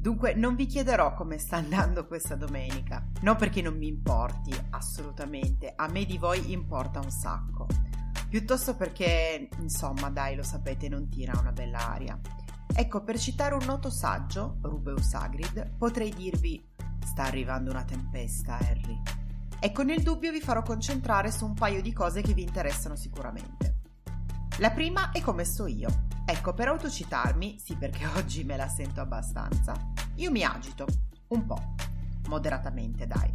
Dunque, 0.00 0.32
non 0.34 0.56
vi 0.56 0.64
chiederò 0.64 1.12
come 1.12 1.36
sta 1.38 1.56
andando 1.56 2.06
questa 2.06 2.34
domenica, 2.34 3.06
non 3.20 3.36
perché 3.36 3.60
non 3.60 3.76
mi 3.76 3.86
importi, 3.86 4.50
assolutamente, 4.70 5.74
a 5.76 5.88
me 5.88 6.06
di 6.06 6.16
voi 6.16 6.52
importa 6.52 7.00
un 7.00 7.10
sacco 7.10 7.66
piuttosto 8.30 8.76
perché, 8.76 9.48
insomma, 9.58 10.08
dai, 10.08 10.36
lo 10.36 10.44
sapete, 10.44 10.88
non 10.88 11.08
tira 11.08 11.36
una 11.38 11.50
bella 11.50 11.90
aria. 11.90 12.18
Ecco, 12.72 13.02
per 13.02 13.18
citare 13.18 13.54
un 13.54 13.64
noto 13.66 13.90
saggio, 13.90 14.58
Rubeus 14.62 15.12
Agrid, 15.14 15.76
potrei 15.76 16.14
dirvi 16.14 16.64
sta 17.04 17.24
arrivando 17.24 17.70
una 17.70 17.82
tempesta, 17.82 18.56
Harry. 18.56 19.02
Ecco, 19.58 19.82
nel 19.82 20.02
dubbio 20.02 20.30
vi 20.30 20.40
farò 20.40 20.62
concentrare 20.62 21.32
su 21.32 21.44
un 21.44 21.54
paio 21.54 21.82
di 21.82 21.92
cose 21.92 22.22
che 22.22 22.32
vi 22.32 22.42
interessano 22.42 22.94
sicuramente. 22.94 23.80
La 24.58 24.70
prima 24.70 25.10
è 25.10 25.20
come 25.20 25.44
sto 25.44 25.66
io. 25.66 26.08
Ecco, 26.30 26.54
per 26.54 26.68
autocitarmi, 26.68 27.58
sì 27.58 27.74
perché 27.74 28.06
oggi 28.14 28.44
me 28.44 28.56
la 28.56 28.68
sento 28.68 29.00
abbastanza, 29.00 29.74
io 30.14 30.30
mi 30.30 30.44
agito, 30.44 30.86
un 31.28 31.44
po', 31.44 31.74
moderatamente 32.28 33.08
dai. 33.08 33.34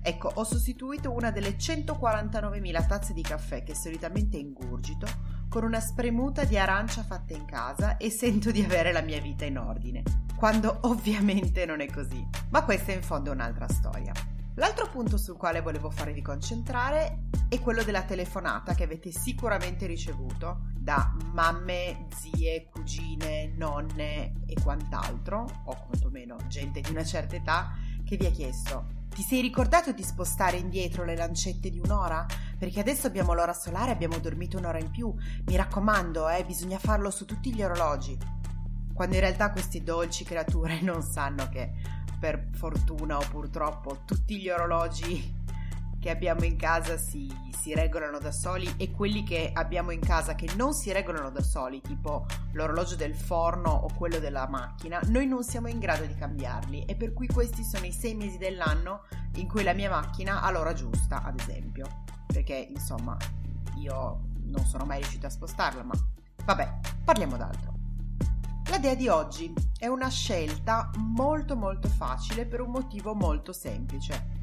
Ecco, 0.00 0.30
ho 0.32 0.44
sostituito 0.44 1.10
una 1.10 1.32
delle 1.32 1.56
149.000 1.56 2.86
tazze 2.86 3.12
di 3.14 3.20
caffè 3.20 3.64
che 3.64 3.74
solitamente 3.74 4.36
ingurgito 4.36 5.08
con 5.48 5.64
una 5.64 5.80
spremuta 5.80 6.44
di 6.44 6.56
arancia 6.56 7.02
fatta 7.02 7.34
in 7.34 7.46
casa 7.46 7.96
e 7.96 8.10
sento 8.10 8.52
di 8.52 8.62
avere 8.62 8.92
la 8.92 9.02
mia 9.02 9.20
vita 9.20 9.44
in 9.44 9.58
ordine, 9.58 10.04
quando 10.36 10.78
ovviamente 10.82 11.66
non 11.66 11.80
è 11.80 11.90
così. 11.90 12.24
Ma 12.50 12.62
questa 12.62 12.92
è 12.92 12.94
in 12.94 13.02
fondo 13.02 13.32
un'altra 13.32 13.66
storia. 13.68 14.12
L'altro 14.54 14.88
punto 14.88 15.16
sul 15.16 15.36
quale 15.36 15.60
volevo 15.60 15.90
farvi 15.90 16.22
concentrare 16.22 17.28
è 17.48 17.60
quello 17.60 17.82
della 17.82 18.02
telefonata 18.02 18.74
che 18.74 18.84
avete 18.84 19.10
sicuramente 19.10 19.86
ricevuto 19.86 20.68
da 20.76 21.14
mamme, 21.32 22.06
zie, 22.14 22.68
cugine, 22.70 23.52
nonne 23.56 24.42
e 24.46 24.54
quant'altro, 24.62 25.62
o 25.64 25.86
quantomeno 25.86 26.36
gente 26.48 26.80
di 26.80 26.90
una 26.90 27.04
certa 27.04 27.36
età, 27.36 27.72
che 28.04 28.16
vi 28.16 28.26
ha 28.26 28.30
chiesto 28.30 28.98
ti 29.10 29.22
sei 29.22 29.40
ricordato 29.40 29.92
di 29.92 30.04
spostare 30.04 30.56
indietro 30.56 31.04
le 31.04 31.16
lancette 31.16 31.68
di 31.68 31.80
un'ora? 31.80 32.24
Perché 32.56 32.80
adesso 32.80 33.08
abbiamo 33.08 33.34
l'ora 33.34 33.52
solare 33.52 33.90
e 33.90 33.92
abbiamo 33.92 34.18
dormito 34.18 34.56
un'ora 34.56 34.78
in 34.78 34.90
più. 34.90 35.12
Mi 35.46 35.56
raccomando, 35.56 36.28
eh, 36.28 36.44
bisogna 36.44 36.78
farlo 36.78 37.10
su 37.10 37.24
tutti 37.24 37.52
gli 37.52 37.62
orologi. 37.62 38.16
Quando 38.94 39.16
in 39.16 39.20
realtà 39.20 39.50
queste 39.50 39.82
dolci 39.82 40.24
creature 40.24 40.80
non 40.82 41.02
sanno 41.02 41.48
che, 41.48 41.72
per 42.20 42.48
fortuna 42.52 43.16
o 43.16 43.24
purtroppo, 43.30 44.02
tutti 44.04 44.38
gli 44.38 44.50
orologi 44.50 45.38
che 45.98 46.10
abbiamo 46.10 46.44
in 46.44 46.56
casa 46.56 46.96
si, 46.96 47.30
si, 47.58 47.74
regolano 47.74 48.18
da 48.18 48.32
soli 48.32 48.72
e 48.78 48.90
quelli 48.90 49.22
che 49.22 49.50
abbiamo 49.52 49.90
in 49.90 50.00
casa 50.00 50.34
che 50.34 50.48
non 50.56 50.72
si 50.72 50.92
regolano 50.92 51.30
da 51.30 51.42
soli, 51.42 51.80
tipo 51.82 52.26
l'orologio 52.52 52.96
del 52.96 53.14
forno 53.14 53.70
o 53.70 53.92
quello 53.94 54.18
della 54.18 54.48
macchina, 54.48 54.98
noi 55.06 55.26
non 55.26 55.44
siamo 55.44 55.68
in 55.68 55.78
grado 55.78 56.06
di 56.06 56.14
cambiarli 56.14 56.84
e 56.86 56.94
per 56.94 57.12
cui 57.12 57.26
questi 57.26 57.62
sono 57.62 57.84
i 57.84 57.92
sei 57.92 58.14
mesi 58.14 58.38
dell'anno 58.38 59.02
in 59.34 59.46
cui 59.46 59.62
la 59.62 59.74
mia 59.74 59.90
macchina 59.90 60.40
ha 60.42 60.50
l'ora 60.50 60.72
giusta, 60.72 61.22
ad 61.22 61.38
esempio. 61.38 61.86
Perché 62.26 62.68
insomma 62.70 63.16
io 63.76 64.20
non 64.44 64.64
sono 64.64 64.84
mai 64.84 64.98
riuscita 64.98 65.26
a 65.26 65.30
spostarla, 65.30 65.82
ma 65.82 65.94
vabbè, 66.44 66.78
parliamo 67.04 67.36
d'altro. 67.36 67.69
La 68.70 68.78
dea 68.78 68.94
di 68.94 69.08
oggi 69.08 69.52
è 69.78 69.86
una 69.86 70.08
scelta 70.08 70.90
molto 70.96 71.56
molto 71.56 71.88
facile 71.88 72.46
per 72.46 72.60
un 72.60 72.70
motivo 72.70 73.14
molto 73.14 73.52
semplice 73.52 74.38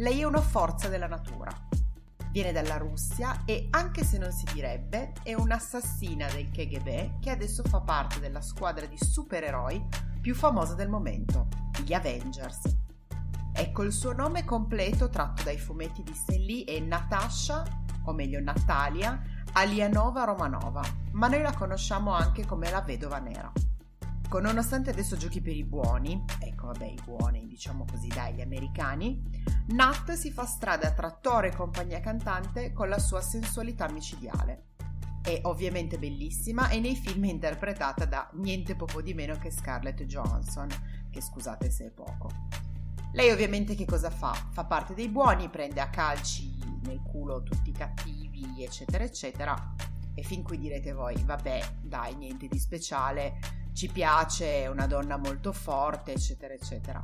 lei 0.00 0.20
è 0.20 0.24
una 0.24 0.40
forza 0.40 0.88
della 0.88 1.08
natura. 1.08 1.50
Viene 2.30 2.52
dalla 2.52 2.76
Russia 2.76 3.42
e, 3.44 3.66
anche 3.70 4.04
se 4.04 4.16
non 4.16 4.30
si 4.30 4.44
direbbe, 4.52 5.12
è 5.24 5.34
un'assassina 5.34 6.28
del 6.28 6.50
KGB 6.50 7.18
che 7.18 7.30
adesso 7.30 7.64
fa 7.64 7.80
parte 7.80 8.20
della 8.20 8.40
squadra 8.40 8.86
di 8.86 8.96
supereroi 8.96 9.84
più 10.20 10.36
famosa 10.36 10.74
del 10.74 10.88
momento, 10.88 11.48
gli 11.84 11.92
Avengers. 11.92 12.76
Ecco 13.52 13.82
il 13.82 13.92
suo 13.92 14.12
nome 14.12 14.44
completo 14.44 15.08
tratto 15.08 15.42
dai 15.42 15.58
fumetti 15.58 16.04
di 16.04 16.14
Stan 16.14 16.40
Lee 16.40 16.64
è 16.64 16.78
Natasha, 16.78 17.64
o 18.04 18.12
meglio 18.12 18.40
Natalia, 18.40 19.20
Alianova 19.52 20.24
Romanova, 20.24 20.82
ma 21.12 21.28
noi 21.28 21.42
la 21.42 21.52
conosciamo 21.52 22.12
anche 22.12 22.46
come 22.46 22.70
la 22.70 22.80
Vedova 22.80 23.18
Nera. 23.18 23.50
Ecco, 24.28 24.40
nonostante 24.40 24.90
adesso 24.90 25.16
giochi 25.16 25.40
per 25.40 25.56
i 25.56 25.64
buoni, 25.64 26.22
ecco 26.38 26.66
vabbè 26.66 26.84
i 26.84 27.00
buoni 27.02 27.46
diciamo 27.46 27.86
così 27.90 28.08
dai 28.08 28.34
gli 28.34 28.42
americani, 28.42 29.22
Nat 29.68 30.12
si 30.12 30.30
fa 30.30 30.44
strada 30.44 30.92
tra 30.92 31.06
attore 31.06 31.48
e 31.48 31.56
compagnia 31.56 32.00
cantante 32.00 32.72
con 32.72 32.88
la 32.88 32.98
sua 32.98 33.22
sensualità 33.22 33.90
micidiale. 33.90 34.66
È 35.22 35.40
ovviamente 35.44 35.98
bellissima 35.98 36.68
e 36.68 36.78
nei 36.78 36.94
film 36.94 37.24
è 37.24 37.30
interpretata 37.30 38.04
da 38.04 38.28
niente 38.34 38.76
poco 38.76 39.00
di 39.00 39.14
meno 39.14 39.36
che 39.38 39.50
Scarlett 39.50 40.02
Johansson, 40.02 40.68
che 41.10 41.20
scusate 41.22 41.70
se 41.70 41.86
è 41.86 41.90
poco. 41.90 42.30
Lei 43.12 43.30
ovviamente 43.30 43.74
che 43.74 43.86
cosa 43.86 44.10
fa? 44.10 44.32
Fa 44.50 44.64
parte 44.64 44.92
dei 44.94 45.08
buoni, 45.08 45.48
prende 45.48 45.80
a 45.80 45.88
calci 45.88 46.54
nel 46.82 47.00
culo 47.02 47.42
tutti 47.42 47.70
i 47.70 47.72
cattivi, 47.72 48.17
eccetera, 48.58 49.04
eccetera. 49.04 49.74
E 50.14 50.22
fin 50.22 50.42
qui 50.42 50.58
direte 50.58 50.92
voi, 50.92 51.22
vabbè, 51.22 51.76
dai, 51.80 52.14
niente 52.16 52.48
di 52.48 52.58
speciale, 52.58 53.38
ci 53.72 53.88
piace, 53.88 54.62
è 54.62 54.66
una 54.68 54.86
donna 54.86 55.16
molto 55.16 55.52
forte, 55.52 56.12
eccetera, 56.12 56.52
eccetera. 56.52 57.02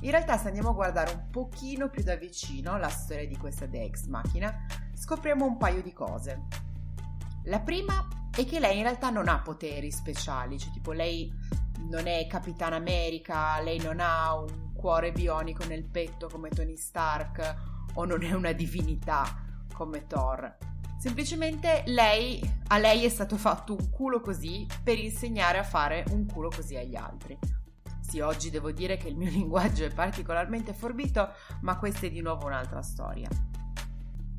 In 0.00 0.10
realtà 0.10 0.36
se 0.36 0.48
andiamo 0.48 0.70
a 0.70 0.74
guardare 0.74 1.12
un 1.12 1.30
pochino 1.30 1.88
più 1.88 2.02
da 2.02 2.16
vicino 2.16 2.76
la 2.76 2.90
storia 2.90 3.26
di 3.26 3.36
questa 3.38 3.64
Dex 3.64 4.04
macchina, 4.06 4.54
scopriamo 4.94 5.46
un 5.46 5.56
paio 5.56 5.80
di 5.80 5.92
cose. 5.94 6.42
La 7.44 7.60
prima 7.60 8.06
è 8.30 8.44
che 8.44 8.60
lei 8.60 8.76
in 8.76 8.82
realtà 8.82 9.08
non 9.08 9.28
ha 9.28 9.40
poteri 9.40 9.90
speciali, 9.90 10.58
cioè 10.58 10.72
tipo 10.72 10.92
lei 10.92 11.32
non 11.88 12.06
è 12.06 12.26
Capitana 12.26 12.76
America, 12.76 13.58
lei 13.60 13.78
non 13.78 14.00
ha 14.00 14.34
un 14.38 14.74
cuore 14.74 15.12
bionico 15.12 15.64
nel 15.64 15.84
petto 15.84 16.28
come 16.28 16.50
Tony 16.50 16.76
Stark 16.76 17.54
o 17.94 18.04
non 18.04 18.22
è 18.22 18.32
una 18.32 18.52
divinità 18.52 19.44
come 19.76 20.06
Thor. 20.06 20.56
Semplicemente 20.98 21.82
lei, 21.86 22.40
a 22.68 22.78
lei 22.78 23.04
è 23.04 23.08
stato 23.10 23.36
fatto 23.36 23.74
un 23.74 23.90
culo 23.90 24.20
così 24.20 24.66
per 24.82 24.98
insegnare 24.98 25.58
a 25.58 25.62
fare 25.62 26.04
un 26.10 26.24
culo 26.24 26.48
così 26.48 26.76
agli 26.76 26.96
altri. 26.96 27.38
Sì, 28.00 28.20
oggi 28.20 28.48
devo 28.48 28.72
dire 28.72 28.96
che 28.96 29.08
il 29.08 29.16
mio 29.16 29.28
linguaggio 29.30 29.84
è 29.84 29.92
particolarmente 29.92 30.72
forbito, 30.72 31.32
ma 31.60 31.76
questa 31.76 32.06
è 32.06 32.10
di 32.10 32.22
nuovo 32.22 32.46
un'altra 32.46 32.80
storia. 32.80 33.28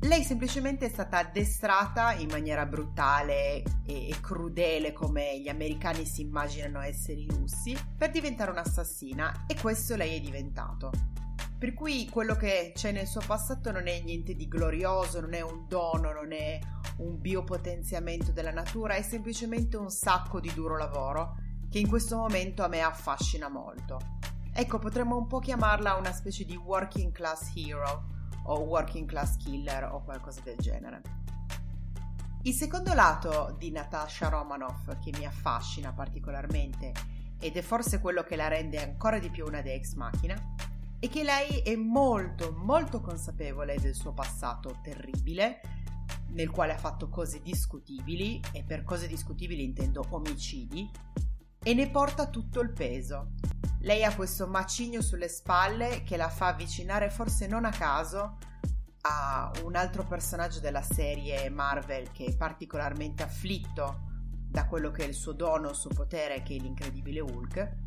Lei 0.02 0.22
semplicemente 0.22 0.86
è 0.86 0.88
stata 0.88 1.18
addestrata 1.18 2.12
in 2.12 2.28
maniera 2.28 2.66
brutale 2.66 3.62
e, 3.84 4.14
crudele 4.20 4.92
come 4.92 5.40
gli 5.40 5.48
americani 5.48 6.04
si 6.04 6.22
immaginano 6.22 6.80
essere 6.80 7.20
i 7.20 7.28
russi 7.28 7.76
per 7.96 8.10
diventare 8.10 8.52
un'assassina 8.52 9.44
e 9.48 9.56
questo 9.60 9.96
lei 9.96 10.16
è 10.16 10.20
diventato. 10.20 10.90
Per 11.58 11.74
cui 11.74 12.08
quello 12.08 12.36
che 12.36 12.70
c'è 12.72 12.92
nel 12.92 13.08
suo 13.08 13.20
passato 13.26 13.72
non 13.72 13.88
è 13.88 14.00
niente 14.00 14.36
di 14.36 14.46
glorioso, 14.46 15.20
non 15.20 15.34
è 15.34 15.40
un 15.40 15.66
dono, 15.66 16.12
non 16.12 16.30
è 16.30 16.56
un 16.98 17.20
biopotenziamento 17.20 18.30
della 18.30 18.52
natura, 18.52 18.94
è 18.94 19.02
semplicemente 19.02 19.76
un 19.76 19.90
sacco 19.90 20.38
di 20.38 20.52
duro 20.54 20.76
lavoro 20.76 21.34
che 21.68 21.80
in 21.80 21.88
questo 21.88 22.16
momento 22.16 22.62
a 22.62 22.68
me 22.68 22.80
affascina 22.80 23.48
molto. 23.48 23.98
Ecco, 24.52 24.78
potremmo 24.78 25.16
un 25.16 25.26
po' 25.26 25.40
chiamarla 25.40 25.94
una 25.94 26.12
specie 26.12 26.44
di 26.44 26.54
working 26.54 27.10
class 27.10 27.50
hero 27.56 28.04
o 28.44 28.60
working 28.60 29.08
class 29.08 29.36
killer 29.36 29.90
o 29.92 30.04
qualcosa 30.04 30.40
del 30.44 30.58
genere. 30.58 31.02
Il 32.42 32.54
secondo 32.54 32.94
lato 32.94 33.56
di 33.58 33.72
Natasha 33.72 34.28
Romanoff 34.28 34.96
che 35.00 35.10
mi 35.18 35.26
affascina 35.26 35.92
particolarmente 35.92 36.92
ed 37.40 37.56
è 37.56 37.62
forse 37.62 38.00
quello 38.00 38.22
che 38.22 38.36
la 38.36 38.46
rende 38.46 38.80
ancora 38.80 39.18
di 39.18 39.28
più 39.28 39.44
una 39.44 39.60
Dex 39.60 39.94
Machina 39.94 40.54
e 41.00 41.08
che 41.08 41.22
lei 41.22 41.58
è 41.60 41.76
molto 41.76 42.52
molto 42.52 43.00
consapevole 43.00 43.78
del 43.78 43.94
suo 43.94 44.12
passato 44.12 44.80
terribile 44.82 45.60
nel 46.30 46.50
quale 46.50 46.72
ha 46.72 46.78
fatto 46.78 47.08
cose 47.08 47.40
discutibili 47.40 48.40
e 48.52 48.64
per 48.64 48.82
cose 48.82 49.06
discutibili 49.06 49.62
intendo 49.62 50.04
omicidi 50.10 50.90
e 51.62 51.74
ne 51.74 51.90
porta 51.90 52.28
tutto 52.28 52.60
il 52.60 52.72
peso. 52.72 53.32
Lei 53.80 54.04
ha 54.04 54.14
questo 54.14 54.46
macigno 54.46 55.00
sulle 55.00 55.28
spalle 55.28 56.02
che 56.02 56.16
la 56.16 56.28
fa 56.28 56.48
avvicinare 56.48 57.10
forse 57.10 57.46
non 57.46 57.64
a 57.64 57.70
caso 57.70 58.38
a 59.02 59.50
un 59.62 59.76
altro 59.76 60.04
personaggio 60.04 60.60
della 60.60 60.82
serie 60.82 61.48
Marvel 61.48 62.10
che 62.10 62.26
è 62.26 62.36
particolarmente 62.36 63.22
afflitto 63.22 64.06
da 64.50 64.66
quello 64.66 64.90
che 64.90 65.04
è 65.04 65.06
il 65.06 65.14
suo 65.14 65.32
dono, 65.32 65.70
il 65.70 65.74
suo 65.76 65.90
potere 65.90 66.42
che 66.42 66.56
è 66.56 66.58
l'incredibile 66.58 67.20
Hulk 67.20 67.86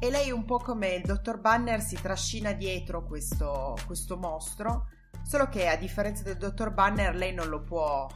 E 0.00 0.10
lei 0.10 0.30
un 0.30 0.44
po' 0.44 0.58
come 0.58 0.90
il 0.94 1.02
dottor 1.02 1.40
Banner 1.40 1.80
si 1.80 1.96
trascina 2.00 2.52
dietro 2.52 3.04
questo, 3.04 3.76
questo 3.84 4.16
mostro, 4.16 4.86
solo 5.24 5.48
che 5.48 5.66
a 5.66 5.76
differenza 5.76 6.22
del 6.22 6.36
dottor 6.36 6.72
Banner 6.72 7.16
lei 7.16 7.34
non 7.34 7.48
lo 7.48 7.62
può 7.62 8.06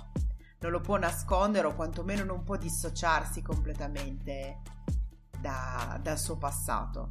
non 0.61 0.70
lo 0.70 0.81
può 0.81 0.96
nascondere 0.96 1.67
o 1.67 1.75
quantomeno 1.75 2.23
non 2.23 2.44
può 2.44 2.56
dissociarsi 2.56 3.43
completamente 3.43 4.61
da, 5.40 5.99
dal 6.00 6.20
suo 6.20 6.37
passato. 6.37 7.11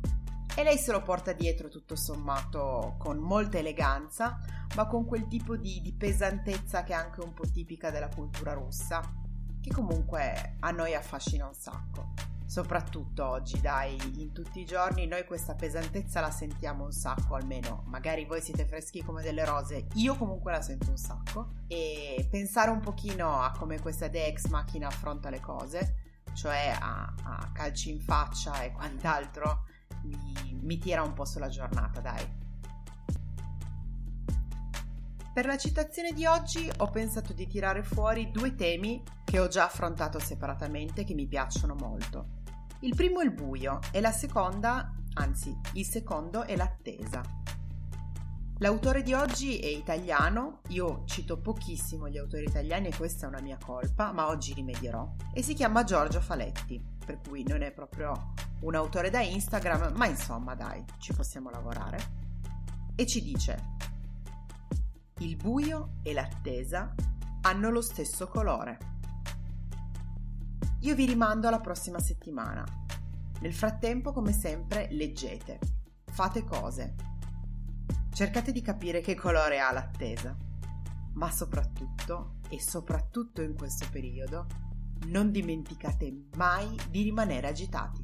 E 0.56 0.64
lei 0.64 0.78
se 0.78 0.94
lo 0.94 1.02
porta 1.02 1.34
dietro 1.34 1.68
tutto 1.68 1.98
sommato 1.98 2.96
con 2.98 3.18
molta 3.18 3.58
eleganza, 3.58 4.40
ma 4.78 4.88
con 4.88 5.06
quel 5.06 5.28
tipo 5.28 5.58
di, 5.58 5.82
di 5.82 5.92
pesantezza 5.92 6.84
che 6.84 6.94
è 6.94 6.96
anche 6.96 7.20
un 7.20 7.34
po' 7.34 7.44
tipica 7.46 7.92
della 7.92 8.08
cultura 8.08 8.54
russa, 8.54 9.02
che 9.60 9.70
comunque 9.70 10.56
a 10.62 10.72
noi 10.72 10.96
affascina 10.96 11.46
un 11.46 11.54
sacco 11.54 12.14
soprattutto 12.52 13.26
oggi, 13.26 13.62
dai, 13.62 13.96
in 14.18 14.34
tutti 14.34 14.60
i 14.60 14.66
giorni 14.66 15.08
noi 15.08 15.24
questa 15.24 15.56
pesantezza 15.56 16.20
la 16.20 16.32
sentiamo 16.32 16.84
un 16.84 16.92
sacco, 16.92 17.36
almeno 17.36 17.84
magari 17.86 18.26
voi 18.26 18.42
siete 18.42 18.66
freschi 18.66 19.02
come 19.02 19.22
delle 19.22 19.46
rose, 19.46 19.88
io 19.94 20.18
comunque 20.18 20.52
la 20.52 20.62
sento 20.62 20.90
un 20.90 20.98
sacco 20.98 21.54
e 21.68 22.28
pensare 22.30 22.70
un 22.70 22.82
pochino 22.82 23.40
a 23.40 23.54
come 23.58 23.80
questa 23.80 24.10
Dex 24.10 24.48
macchina 24.48 24.88
affronta 24.88 25.30
le 25.30 25.40
cose, 25.40 26.24
cioè 26.34 26.76
a, 26.78 27.14
a 27.24 27.52
calci 27.54 27.90
in 27.90 28.02
faccia 28.02 28.62
e 28.64 28.74
quant'altro, 28.76 29.64
mi, 30.04 30.60
mi 30.62 30.78
tira 30.78 31.04
un 31.04 31.14
po' 31.14 31.24
sulla 31.24 31.48
giornata, 31.48 32.02
dai. 32.02 32.40
Per 35.34 35.46
la 35.46 35.58
citazione 35.58 36.12
di 36.12 36.26
oggi 36.26 36.70
ho 36.80 36.90
pensato 36.90 37.32
di 37.32 37.48
tirare 37.48 37.82
fuori 37.82 38.30
due 38.30 38.56
temi 38.56 39.02
che 39.24 39.40
ho 39.40 39.48
già 39.48 39.64
affrontato 39.64 40.20
separatamente 40.20 41.06
che 41.06 41.14
mi 41.14 41.28
piacciono 41.28 41.76
molto. 41.76 42.40
Il 42.84 42.96
primo 42.96 43.20
è 43.20 43.24
il 43.24 43.32
buio 43.32 43.80
e 43.92 44.02
la 44.02 44.12
seconda, 44.12 44.92
anzi, 45.14 45.56
il 45.74 45.86
secondo 45.86 46.46
è 46.46 46.56
l'attesa. 46.56 47.22
L'autore 48.58 49.04
di 49.04 49.14
oggi 49.14 49.60
è 49.60 49.68
italiano, 49.68 50.62
io 50.70 51.04
cito 51.06 51.38
pochissimo 51.38 52.10
gli 52.10 52.18
autori 52.18 52.46
italiani 52.46 52.88
e 52.88 52.96
questa 52.96 53.28
è 53.28 53.30
una 53.30 53.40
mia 53.40 53.60
colpa, 53.64 54.12
ma 54.12 54.30
oggi 54.30 54.54
rimedierò, 54.54 55.14
e 55.32 55.44
si 55.44 55.54
chiama 55.54 55.84
Giorgio 55.84 56.22
Faletti, 56.22 56.84
per 57.06 57.22
cui 57.22 57.44
non 57.48 57.62
è 57.62 57.72
proprio 57.72 58.34
un 58.62 58.74
autore 58.74 59.12
da 59.12 59.22
Instagram, 59.22 59.94
ma 59.96 60.08
insomma 60.08 60.56
dai, 60.56 60.84
ci 60.98 61.14
possiamo 61.14 61.52
lavorare. 61.52 62.00
E 62.96 63.06
ci 63.06 63.22
dice, 63.22 63.76
il 65.20 65.36
buio 65.36 65.98
e 66.02 66.14
l'attesa 66.14 66.96
hanno 67.42 67.70
lo 67.70 67.82
stesso 67.82 68.28
colore. 68.28 68.90
Io 70.82 70.96
vi 70.96 71.06
rimando 71.06 71.48
alla 71.48 71.60
prossima 71.60 72.00
settimana. 72.00 72.66
Nel 73.42 73.54
frattempo, 73.54 74.12
come 74.12 74.32
sempre, 74.32 74.88
leggete, 74.90 75.60
fate 76.06 76.44
cose. 76.44 76.96
Cercate 78.12 78.52
di 78.52 78.64
capire 78.64 79.00
che 79.00 79.14
colore 79.14 79.60
ha 79.60 79.72
l'attesa. 79.72 80.36
Ma 81.14 81.30
soprattutto, 81.30 82.38
e 82.50 82.60
soprattutto 82.60 83.44
in 83.44 83.56
questo 83.56 83.86
periodo, 83.92 84.48
non 85.10 85.30
dimenticate 85.30 86.30
mai 86.36 86.76
di 86.90 87.04
rimanere 87.04 87.48
agitati. 87.48 88.04